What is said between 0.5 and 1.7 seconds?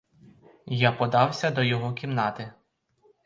Я подався до